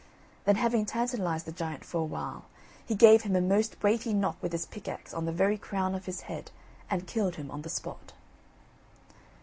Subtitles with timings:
[0.45, 2.45] Then having tantalised the giant for a while,
[2.83, 6.07] he gave him a most weighty knock with his pickaxe on the very crown of
[6.07, 6.49] his head,
[6.89, 8.13] and killed him on the spot.